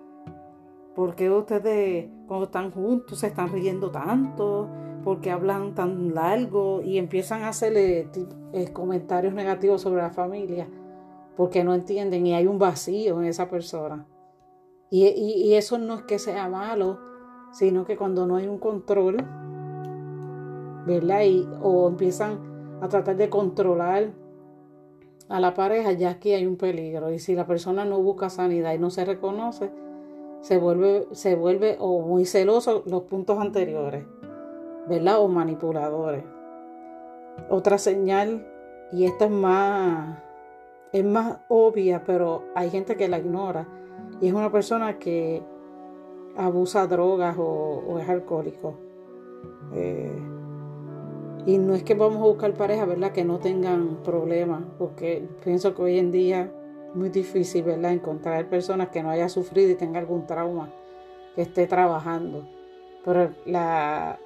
¿Por 0.95 1.15
qué 1.15 1.31
ustedes 1.31 2.09
cuando 2.27 2.47
están 2.47 2.71
juntos 2.71 3.19
se 3.19 3.27
están 3.27 3.53
riendo 3.53 3.91
tanto? 3.91 4.71
¿Por 5.07 5.21
qué 5.21 5.31
hablan 5.31 5.77
tan 5.77 6.17
largo? 6.17 6.83
Y 6.83 6.99
empiezan 6.99 7.45
a 7.45 7.51
hacerle 7.51 8.09
eh, 8.53 8.73
comentarios 8.73 9.35
negativos 9.35 9.83
sobre 9.83 10.03
la 10.03 10.11
familia 10.11 10.67
porque 11.37 11.63
no 11.63 11.75
entienden 11.75 12.27
y 12.27 12.35
hay 12.35 12.49
un 12.49 12.59
vacío 12.59 13.21
en 13.21 13.29
esa 13.29 13.49
persona. 13.49 14.05
Y, 14.91 15.55
eso 15.55 15.79
no 15.79 15.95
es 15.95 16.03
que 16.03 16.19
sea 16.19 16.49
malo, 16.49 16.99
sino 17.53 17.85
que 17.85 17.97
cuando 17.97 18.27
no 18.27 18.35
hay 18.35 18.49
un 18.49 18.59
control, 18.59 19.19
¿verdad? 20.89 21.23
Y, 21.23 21.49
o 21.63 21.87
empiezan 21.87 22.41
a 22.81 22.89
tratar 22.89 23.17
de 23.17 23.31
controlar 23.31 24.13
a 25.29 25.39
la 25.39 25.55
pareja, 25.55 25.93
ya 25.93 26.11
aquí 26.11 26.33
hay 26.33 26.47
un 26.47 26.57
peligro. 26.57 27.13
Y 27.13 27.21
si 27.21 27.37
la 27.37 27.47
persona 27.47 27.85
no 27.85 28.03
busca 28.03 28.29
sanidad 28.29 28.75
y 28.75 28.79
no 28.81 28.91
se 28.91 29.05
reconoce, 29.05 29.71
se 30.41 30.59
vuelve, 30.59 31.07
se 31.13 31.37
vuelve 31.37 31.77
o 31.79 32.01
muy 32.01 32.25
celoso 32.25 32.83
los 32.87 33.03
puntos 33.03 33.39
anteriores, 33.39 34.05
¿verdad? 34.89 35.21
O 35.21 35.29
manipuladores. 35.29 36.25
Otra 37.51 37.79
señal, 37.79 38.47
y 38.93 39.05
esta 39.05 39.27
es 39.27 39.31
más, 39.31 40.19
es 40.93 41.05
más 41.05 41.39
obvia, 41.49 42.03
pero 42.05 42.45
hay 42.55 42.71
gente 42.71 42.97
que 42.97 43.09
la 43.09 43.19
ignora 43.19 43.67
y 44.21 44.29
es 44.29 44.33
una 44.33 44.51
persona 44.51 44.99
que 44.99 45.43
abusa 46.37 46.87
drogas 46.87 47.37
o, 47.39 47.99
es 48.01 48.09
alcohólico. 48.09 48.75
Eh, 49.75 50.19
y 51.47 51.59
no 51.59 51.75
es 51.75 51.83
que 51.83 51.95
vamos 51.95 52.19
a 52.19 52.27
buscar 52.27 52.53
parejas, 52.55 52.89
¿verdad? 52.89 53.13
Que 53.13 53.25
no 53.25 53.39
tengan 53.39 54.03
problemas, 54.03 54.63
porque 54.79 55.29
pienso 55.45 55.75
que 55.75 55.83
hoy 55.83 55.99
en 55.99 56.11
día 56.11 56.51
es 56.89 56.95
muy 56.97 57.09
difícil, 57.09 57.63
¿verdad? 57.63 57.93
Encontrar 57.93 58.49
personas 58.49 58.89
que 58.89 59.03
no 59.03 59.11
haya 59.11 59.29
sufrido 59.29 59.71
y 59.71 59.77
tenga 59.77 60.01
algún 60.01 60.27
trauma, 60.27 60.71
que 61.35 61.43
esté 61.43 61.67
trabajando. 61.67 62.49
Pero 63.05 63.31
la, 63.45 64.19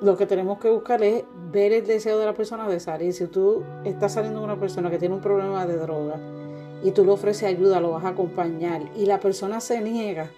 lo 0.00 0.16
que 0.16 0.26
tenemos 0.26 0.58
que 0.58 0.70
buscar 0.70 1.02
es 1.02 1.24
ver 1.50 1.72
el 1.72 1.86
deseo 1.86 2.18
de 2.18 2.26
la 2.26 2.34
persona 2.34 2.68
de 2.68 2.80
salir. 2.80 3.12
Si 3.12 3.26
tú 3.26 3.62
estás 3.84 4.12
saliendo 4.12 4.40
con 4.40 4.50
una 4.50 4.60
persona 4.60 4.90
que 4.90 4.98
tiene 4.98 5.14
un 5.14 5.20
problema 5.20 5.66
de 5.66 5.76
droga, 5.76 6.20
y 6.82 6.92
tú 6.92 7.04
le 7.04 7.10
ofreces 7.10 7.48
ayuda, 7.48 7.80
lo 7.80 7.92
vas 7.92 8.04
a 8.04 8.08
acompañar 8.08 8.82
y 8.94 9.06
la 9.06 9.20
persona 9.20 9.60
se 9.60 9.80
niega 9.80 10.30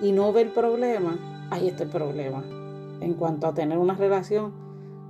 y 0.00 0.12
no 0.12 0.32
ve 0.32 0.42
el 0.42 0.50
problema, 0.50 1.48
ahí 1.50 1.68
está 1.68 1.84
el 1.84 1.90
problema. 1.90 2.44
En 3.00 3.14
cuanto 3.14 3.46
a 3.46 3.54
tener 3.54 3.78
una 3.78 3.94
relación 3.94 4.52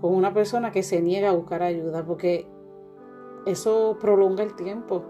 con 0.00 0.14
una 0.14 0.32
persona 0.32 0.70
que 0.70 0.82
se 0.82 1.00
niega 1.00 1.30
a 1.30 1.32
buscar 1.32 1.62
ayuda, 1.62 2.04
porque 2.04 2.46
eso 3.46 3.96
prolonga 4.00 4.44
el 4.44 4.54
tiempo. 4.54 5.02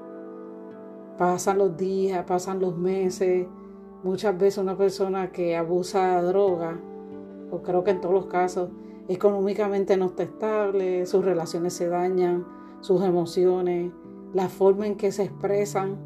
Pasan 1.19 1.59
los 1.59 1.76
días, 1.76 2.25
pasan 2.25 2.61
los 2.61 2.76
meses. 2.76 3.47
Muchas 4.03 4.38
veces 4.38 4.59
una 4.59 4.76
persona 4.76 5.33
que 5.33 5.57
abusa 5.57 6.21
de 6.21 6.29
droga, 6.29 6.79
o 7.50 7.62
creo 7.62 7.83
que 7.85 7.91
en 7.91 8.00
todos 8.00 8.15
los 8.15 8.26
casos, 8.26 8.71
económicamente 9.09 9.97
no 9.97 10.07
está 10.07 10.25
estable, 10.25 11.07
sus 11.07 11.25
relaciones 11.25 11.75
se 11.75 11.89
dañan, 11.89 12.45
sus 12.81 13.03
emociones, 13.03 13.93
la 14.33 14.49
forma 14.49 14.87
en 14.87 14.97
que 14.97 15.13
se 15.13 15.25
expresan, 15.25 15.97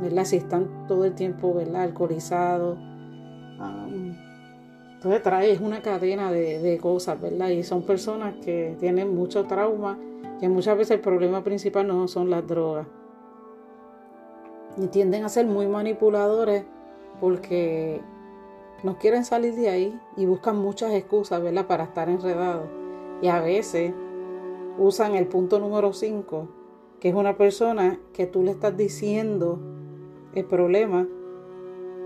¿verdad? 0.00 0.24
Si 0.24 0.36
están 0.36 0.86
todo 0.86 1.04
el 1.04 1.14
tiempo, 1.14 1.54
¿verdad? 1.54 1.82
Alcoholizados. 1.82 2.78
entonces 4.94 5.22
trae 5.22 5.52
es 5.52 5.60
una 5.60 5.82
cadena 5.82 6.32
de, 6.32 6.78
cosas, 6.80 7.20
¿verdad? 7.20 7.48
Y 7.48 7.62
son 7.62 7.82
personas 7.82 8.34
que 8.44 8.76
tienen 8.80 9.14
mucho 9.14 9.44
trauma, 9.44 9.98
que 10.40 10.48
muchas 10.48 10.76
veces 10.76 10.96
el 10.96 11.00
problema 11.00 11.44
principal 11.44 11.86
no 11.86 12.08
son 12.08 12.30
las 12.30 12.46
drogas. 12.46 12.86
Y 14.76 14.86
tienden 14.86 15.24
a 15.24 15.28
ser 15.28 15.46
muy 15.46 15.66
manipuladores 15.66 16.64
porque 17.20 18.00
no 18.82 18.98
quieren 18.98 19.24
salir 19.24 19.54
de 19.54 19.68
ahí 19.68 20.00
y 20.16 20.26
buscan 20.26 20.58
muchas 20.58 20.92
excusas, 20.92 21.42
¿verdad? 21.42 21.66
Para 21.66 21.84
estar 21.84 22.08
enredados. 22.08 22.68
Y 23.22 23.28
a 23.28 23.40
veces 23.40 23.92
usan 24.78 25.14
el 25.14 25.26
punto 25.26 25.58
número 25.58 25.92
5 25.92 26.48
que 27.00 27.08
es 27.08 27.14
una 27.14 27.36
persona 27.36 27.98
que 28.12 28.26
tú 28.26 28.42
le 28.42 28.50
estás 28.50 28.76
diciendo 28.76 29.58
el 30.34 30.44
problema 30.44 31.06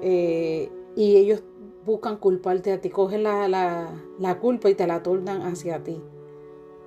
eh, 0.02 0.70
y 0.96 1.16
ellos 1.16 1.42
buscan 1.84 2.16
culparte 2.18 2.72
a 2.72 2.80
ti, 2.80 2.90
cogen 2.90 3.22
la, 3.22 3.48
la, 3.48 4.38
culpa 4.38 4.70
y 4.70 4.74
te 4.74 4.86
la 4.86 5.02
tornan 5.02 5.42
hacia 5.42 5.82
ti. 5.82 6.00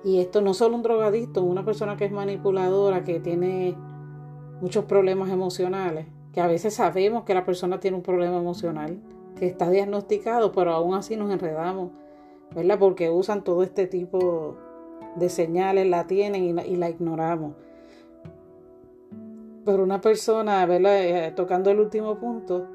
Y 0.04 0.20
esto 0.20 0.40
no 0.40 0.54
solo 0.54 0.76
un 0.76 0.82
drogadicto, 0.82 1.42
una 1.42 1.64
persona 1.64 1.96
que 1.96 2.04
es 2.04 2.12
manipuladora, 2.12 3.04
que 3.04 3.18
tiene 3.20 3.76
muchos 4.60 4.84
problemas 4.84 5.30
emocionales, 5.30 6.06
que 6.32 6.40
a 6.40 6.46
veces 6.46 6.74
sabemos 6.74 7.24
que 7.24 7.34
la 7.34 7.44
persona 7.44 7.80
tiene 7.80 7.96
un 7.96 8.02
problema 8.02 8.38
emocional, 8.38 9.00
que 9.38 9.46
está 9.46 9.70
diagnosticado, 9.70 10.52
pero 10.52 10.72
aún 10.72 10.94
así 10.94 11.16
nos 11.16 11.30
enredamos, 11.30 11.90
¿verdad? 12.54 12.78
Porque 12.78 13.10
usan 13.10 13.44
todo 13.44 13.62
este 13.62 13.86
tipo 13.86 14.56
de 15.16 15.28
señales, 15.28 15.86
la 15.86 16.06
tienen 16.06 16.58
y 16.58 16.76
la 16.76 16.90
ignoramos. 16.90 17.54
Pero 19.64 19.82
una 19.82 20.00
persona, 20.00 20.64
¿verdad? 20.66 21.02
Eh, 21.02 21.32
tocando 21.34 21.70
el 21.70 21.80
último 21.80 22.18
punto, 22.18 22.68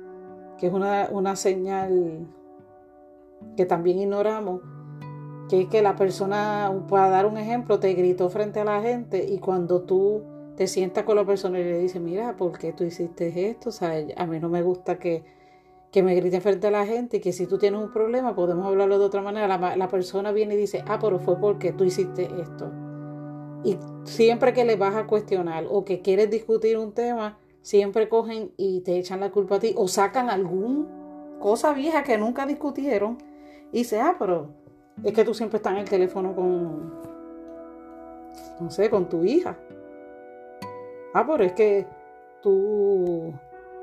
que 0.57 0.67
es 0.67 0.73
una, 0.73 1.07
una 1.11 1.35
señal 1.35 2.27
que 3.55 3.65
también 3.65 3.99
ignoramos, 3.99 4.61
que 5.49 5.61
es 5.61 5.67
que 5.67 5.81
la 5.81 5.95
persona, 5.95 6.71
para 6.89 7.09
dar 7.09 7.25
un 7.25 7.37
ejemplo, 7.37 7.79
te 7.79 7.93
gritó 7.93 8.29
frente 8.29 8.59
a 8.59 8.65
la 8.65 8.81
gente 8.81 9.25
y 9.25 9.39
cuando 9.39 9.81
tú 9.81 10.21
te 10.55 10.67
sientas 10.67 11.03
con 11.05 11.15
la 11.15 11.25
persona 11.25 11.59
y 11.59 11.63
le 11.63 11.79
dices, 11.79 12.01
mira, 12.01 12.35
¿por 12.35 12.57
qué 12.57 12.73
tú 12.73 12.83
hiciste 12.83 13.49
esto? 13.49 13.69
O 13.69 13.71
sea, 13.71 13.93
a 14.15 14.25
mí 14.27 14.39
no 14.39 14.49
me 14.49 14.61
gusta 14.61 14.99
que, 14.99 15.23
que 15.91 16.03
me 16.03 16.15
griten 16.15 16.41
frente 16.41 16.67
a 16.67 16.71
la 16.71 16.85
gente 16.85 17.17
y 17.17 17.19
que 17.19 17.33
si 17.33 17.47
tú 17.47 17.57
tienes 17.57 17.81
un 17.81 17.91
problema 17.91 18.33
podemos 18.33 18.65
hablarlo 18.65 18.97
de 18.97 19.05
otra 19.05 19.21
manera. 19.21 19.47
La, 19.47 19.75
la 19.75 19.87
persona 19.89 20.31
viene 20.31 20.55
y 20.55 20.57
dice, 20.57 20.83
ah, 20.87 20.99
pero 20.99 21.19
fue 21.19 21.37
porque 21.37 21.73
tú 21.73 21.83
hiciste 21.83 22.29
esto. 22.41 22.71
Y 23.63 23.77
siempre 24.05 24.53
que 24.53 24.65
le 24.65 24.75
vas 24.75 24.95
a 24.95 25.05
cuestionar 25.05 25.65
o 25.69 25.85
que 25.85 26.01
quieres 26.01 26.29
discutir 26.29 26.77
un 26.77 26.93
tema, 26.93 27.37
siempre 27.61 28.09
cogen 28.09 28.51
y 28.57 28.81
te 28.81 28.97
echan 28.97 29.19
la 29.19 29.31
culpa 29.31 29.55
a 29.55 29.59
ti 29.59 29.73
o 29.77 29.87
sacan 29.87 30.29
alguna 30.29 30.87
cosa 31.39 31.73
vieja 31.73 32.03
que 32.03 32.17
nunca 32.17 32.45
discutieron 32.45 33.17
y 33.71 33.79
dice, 33.79 33.99
ah, 33.99 34.15
pero 34.17 34.49
es 35.03 35.13
que 35.13 35.23
tú 35.23 35.33
siempre 35.33 35.57
estás 35.57 35.73
en 35.73 35.79
el 35.79 35.89
teléfono 35.89 36.35
con, 36.35 36.93
no 38.59 38.69
sé, 38.69 38.89
con 38.89 39.09
tu 39.09 39.23
hija. 39.23 39.57
Ah, 41.13 41.25
pero 41.27 41.43
es 41.43 41.53
que 41.53 41.85
tú, 42.41 43.33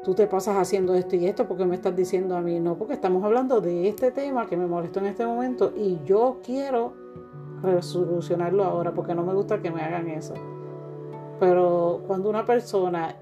tú 0.03 0.15
te 0.15 0.27
pasas 0.27 0.57
haciendo 0.57 0.95
esto 0.95 1.17
y 1.17 1.27
esto 1.27 1.47
porque 1.47 1.65
me 1.65 1.75
estás 1.75 1.95
diciendo 1.95 2.37
a 2.37 2.41
mí, 2.41 2.61
no, 2.61 2.77
porque 2.77 2.95
estamos 2.95 3.25
hablando 3.25 3.61
de 3.61 3.89
este 3.89 4.11
tema 4.11 4.47
que 4.47 4.57
me 4.57 4.67
molestó 4.67 5.01
en 5.01 5.07
este 5.07 5.27
momento 5.27 5.73
y 5.77 5.99
yo 6.05 6.41
quiero 6.45 6.95
resolucionarlo 7.63 8.65
ahora 8.65 8.93
porque 8.93 9.15
no 9.15 9.25
me 9.25 9.35
gusta 9.35 9.61
que 9.61 9.71
me 9.71 9.83
hagan 9.83 10.09
eso. 10.09 10.35
Pero 11.41 12.03
cuando 12.07 12.31
una 12.31 12.45
persona 12.45 13.17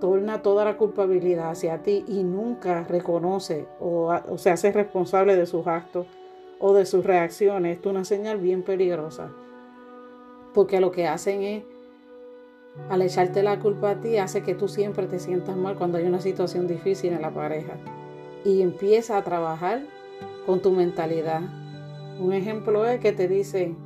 torna 0.00 0.42
toda 0.42 0.64
la 0.64 0.76
culpabilidad 0.76 1.50
hacia 1.50 1.82
ti 1.82 2.04
y 2.06 2.22
nunca 2.22 2.84
reconoce 2.84 3.66
o, 3.80 4.14
se 4.36 4.50
hace 4.50 4.72
responsable 4.72 5.36
de 5.36 5.46
sus 5.46 5.66
actos 5.66 6.06
o 6.58 6.74
de 6.74 6.86
sus 6.86 7.04
reacciones, 7.04 7.78
es 7.78 7.86
una 7.86 8.04
señal 8.04 8.38
bien 8.38 8.62
peligrosa. 8.62 9.30
Porque 10.54 10.80
lo 10.80 10.90
que 10.90 11.06
hacen 11.06 11.42
es, 11.42 11.64
al 12.88 13.02
echarte 13.02 13.42
la 13.42 13.58
culpa 13.58 13.90
a 13.90 14.00
ti, 14.00 14.18
hace 14.18 14.42
que 14.42 14.54
tú 14.54 14.68
siempre 14.68 15.06
te 15.06 15.18
sientas 15.18 15.56
mal 15.56 15.76
cuando 15.76 15.98
hay 15.98 16.04
una 16.04 16.20
situación 16.20 16.66
difícil 16.66 17.12
en 17.12 17.22
la 17.22 17.32
pareja. 17.32 17.74
Y 18.44 18.62
empieza 18.62 19.16
a 19.16 19.24
trabajar 19.24 19.82
con 20.46 20.60
tu 20.60 20.70
mentalidad. 20.70 21.42
Un 22.20 22.32
ejemplo 22.32 22.86
es 22.86 23.00
que 23.00 23.12
te 23.12 23.26
dicen, 23.26 23.76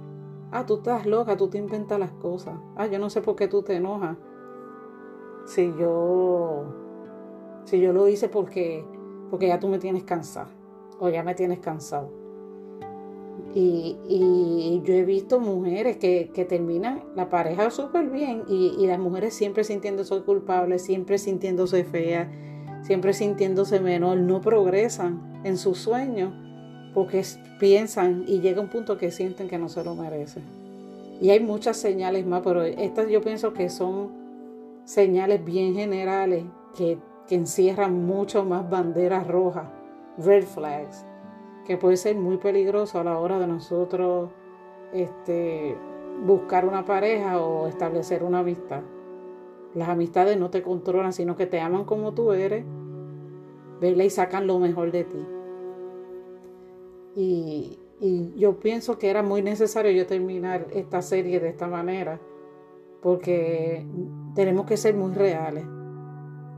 ah, 0.52 0.66
tú 0.66 0.76
estás 0.76 1.06
loca, 1.06 1.36
tú 1.36 1.48
te 1.48 1.58
inventas 1.58 1.98
las 1.98 2.12
cosas. 2.12 2.58
Ah, 2.76 2.86
yo 2.86 2.98
no 2.98 3.08
sé 3.08 3.22
por 3.22 3.36
qué 3.36 3.48
tú 3.48 3.62
te 3.62 3.76
enojas 3.76 4.16
si 5.46 5.74
yo, 5.78 6.64
si 7.64 7.80
yo 7.80 7.92
lo 7.92 8.06
hice 8.08 8.28
porque, 8.28 8.84
porque 9.30 9.48
ya 9.48 9.58
tú 9.58 9.68
me 9.68 9.78
tienes 9.78 10.04
cansado 10.04 10.50
o 10.98 11.08
ya 11.08 11.22
me 11.22 11.34
tienes 11.34 11.58
cansado. 11.58 12.19
Y, 13.54 14.80
yo 14.84 14.94
he 14.94 15.04
visto 15.04 15.40
mujeres 15.40 15.96
que, 15.96 16.46
terminan 16.48 17.02
la 17.14 17.28
pareja 17.28 17.70
súper 17.70 18.08
bien 18.08 18.44
y, 18.48 18.86
las 18.86 18.98
mujeres 18.98 19.34
siempre 19.34 19.64
sintiéndose 19.64 20.20
culpables, 20.22 20.82
siempre 20.82 21.18
sintiéndose 21.18 21.84
feas, 21.84 22.28
siempre 22.82 23.12
sintiéndose 23.12 23.80
menor, 23.80 24.18
no 24.18 24.40
progresan 24.40 25.40
en 25.44 25.56
sus 25.56 25.78
sueños 25.78 26.32
porque 26.94 27.22
piensan 27.58 28.24
y 28.26 28.40
llega 28.40 28.60
un 28.60 28.68
punto 28.68 28.98
que 28.98 29.10
sienten 29.10 29.48
que 29.48 29.58
no 29.58 29.68
se 29.68 29.84
lo 29.84 29.94
merecen. 29.94 30.42
Y 31.20 31.30
hay 31.30 31.40
muchas 31.40 31.76
señales 31.76 32.26
más, 32.26 32.40
pero 32.42 32.62
estas 32.62 33.08
yo 33.10 33.20
pienso 33.20 33.52
que 33.52 33.68
son 33.68 34.10
señales 34.84 35.44
bien 35.44 35.74
generales 35.74 36.44
que, 36.76 36.98
encierran 37.30 38.06
mucho 38.06 38.44
más 38.44 38.68
banderas 38.68 39.24
rojas, 39.28 39.68
red 40.18 40.42
flags, 40.42 41.06
que 41.70 41.76
puede 41.76 41.96
ser 41.96 42.16
muy 42.16 42.36
peligroso 42.38 42.98
a 42.98 43.04
la 43.04 43.16
hora 43.20 43.38
de 43.38 43.46
nosotros 43.46 44.32
este, 44.92 45.76
buscar 46.26 46.64
una 46.64 46.84
pareja 46.84 47.40
o 47.40 47.68
establecer 47.68 48.24
una 48.24 48.40
amistad. 48.40 48.82
Las 49.74 49.88
amistades 49.88 50.36
no 50.36 50.50
te 50.50 50.62
controlan, 50.62 51.12
sino 51.12 51.36
que 51.36 51.46
te 51.46 51.60
aman 51.60 51.84
como 51.84 52.12
tú 52.12 52.32
eres, 52.32 52.64
¿verdad? 53.80 54.02
y 54.02 54.10
sacan 54.10 54.48
lo 54.48 54.58
mejor 54.58 54.90
de 54.90 55.04
ti. 55.04 55.24
Y, 57.14 57.78
y 58.00 58.34
yo 58.34 58.58
pienso 58.58 58.98
que 58.98 59.08
era 59.08 59.22
muy 59.22 59.40
necesario 59.40 59.92
yo 59.92 60.08
terminar 60.08 60.66
esta 60.72 61.02
serie 61.02 61.38
de 61.38 61.50
esta 61.50 61.68
manera, 61.68 62.18
porque 63.00 63.86
tenemos 64.34 64.66
que 64.66 64.76
ser 64.76 64.96
muy 64.96 65.12
reales. 65.12 65.66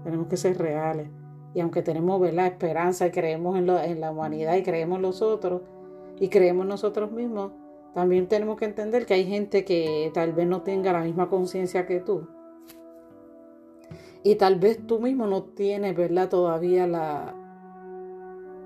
Tenemos 0.04 0.28
que 0.28 0.38
ser 0.38 0.56
reales. 0.56 1.10
Y 1.54 1.60
aunque 1.60 1.82
tenemos 1.82 2.20
la 2.32 2.46
esperanza 2.46 3.06
y 3.06 3.10
creemos 3.10 3.56
en, 3.58 3.66
la 4.00 4.10
humanidad 4.10 4.56
y 4.56 4.62
creemos 4.62 4.96
en 4.96 5.02
los 5.02 5.22
otros 5.22 5.62
y 6.18 6.28
creemos 6.28 6.62
en 6.62 6.68
nosotros 6.68 7.12
mismos, 7.12 7.52
también 7.94 8.26
tenemos 8.26 8.56
que 8.56 8.64
entender 8.64 9.04
que 9.04 9.14
hay 9.14 9.26
gente 9.26 9.64
que 9.64 10.10
tal 10.14 10.32
vez 10.32 10.46
no 10.46 10.62
tenga 10.62 10.92
la 10.92 11.00
misma 11.02 11.28
conciencia 11.28 11.86
que 11.86 12.00
tú. 12.00 12.26
Y 14.22 14.36
tal 14.36 14.58
vez 14.58 14.86
tú 14.86 15.00
mismo 15.00 15.26
no 15.26 15.42
tienes, 15.42 15.96
¿verdad? 15.96 16.28
Todavía 16.28 16.86
la, 16.86 17.34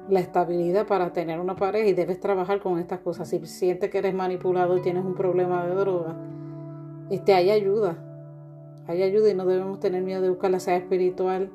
la 0.08 0.20
estabilidad 0.20 0.86
para 0.86 1.12
tener 1.12 1.40
una 1.40 1.56
pareja 1.56 1.88
y 1.88 1.92
debes 1.94 2.20
trabajar 2.20 2.60
con 2.60 2.78
estas 2.78 3.00
cosas. 3.00 3.28
Si 3.28 3.44
sientes 3.46 3.90
que 3.90 3.98
eres 3.98 4.14
manipulado 4.14 4.76
y 4.76 4.82
tienes 4.82 5.04
un 5.04 5.14
problema 5.14 5.66
de 5.66 5.74
droga, 5.74 6.14
este, 7.10 7.34
hay 7.34 7.50
ayuda 7.50 8.06
hay 8.88 9.02
ayuda 9.02 9.30
y 9.30 9.34
no 9.34 9.46
debemos 9.46 9.80
tener 9.80 10.02
miedo 10.02 10.22
de 10.22 10.30
buscarla, 10.30 10.60
sea 10.60 10.76
espiritual 10.76 11.50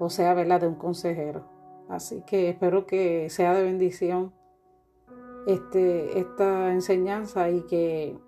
o 0.00 0.08
sea, 0.08 0.34
¿verdad?, 0.34 0.62
de 0.62 0.66
un 0.66 0.74
consejero. 0.74 1.44
Así 1.88 2.22
que 2.22 2.48
espero 2.48 2.86
que 2.86 3.28
sea 3.30 3.54
de 3.54 3.62
bendición 3.62 4.32
este, 5.46 6.18
esta 6.18 6.72
enseñanza 6.72 7.50
y 7.50 7.62
que 7.66 8.18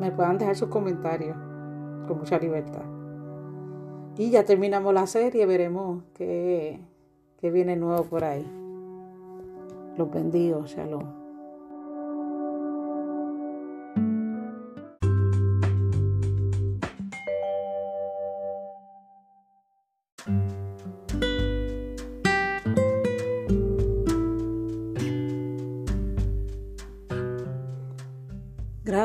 me 0.00 0.10
puedan 0.10 0.38
dejar 0.38 0.56
sus 0.56 0.68
comentarios 0.68 1.36
con 2.08 2.18
mucha 2.18 2.38
libertad. 2.38 2.82
Y 4.16 4.30
ya 4.30 4.44
terminamos 4.44 4.92
la 4.92 5.06
serie, 5.06 5.46
veremos 5.46 6.02
qué, 6.14 6.80
qué 7.38 7.50
viene 7.50 7.76
nuevo 7.76 8.04
por 8.04 8.24
ahí. 8.24 8.46
Los 9.96 10.10
bendigo, 10.10 10.66
shalom. 10.66 11.19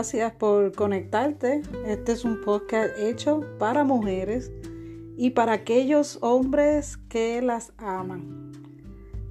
Gracias 0.05 0.33
por 0.33 0.71
conectarte. 0.73 1.63
Este 1.87 2.11
es 2.11 2.25
un 2.25 2.39
podcast 2.41 2.95
hecho 2.99 3.41
para 3.57 3.83
mujeres 3.83 4.51
y 5.17 5.31
para 5.31 5.53
aquellos 5.53 6.19
hombres 6.21 6.97
que 7.09 7.41
las 7.41 7.73
aman. 7.77 8.51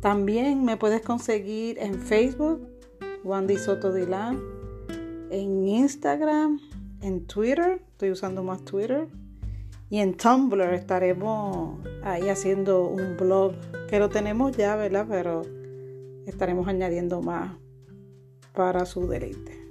También 0.01 0.65
me 0.65 0.77
puedes 0.77 1.01
conseguir 1.03 1.79
en 1.79 1.95
Facebook, 1.95 2.67
Wandy 3.23 3.57
Soto 3.57 3.93
Dilán, 3.93 4.41
en 5.31 5.65
Instagram, 5.65 6.59
en 7.03 7.25
Twitter, 7.25 7.81
estoy 7.93 8.11
usando 8.11 8.43
más 8.43 8.65
Twitter, 8.65 9.07
y 9.91 10.01
en 10.01 10.17
Tumblr 10.17 10.75
estaremos 10.75 11.79
ahí 12.03 12.29
haciendo 12.29 12.89
un 12.89 13.17
blog 13.17 13.53
que 13.89 14.01
lo 14.01 14.09
tenemos 14.09 14.57
ya, 14.57 14.75
¿verdad? 14.75 15.07
Pero 15.09 15.43
estaremos 16.27 16.67
añadiendo 16.67 17.23
más 17.23 17.53
para 18.53 18.85
su 18.87 19.07
deleite. 19.07 19.64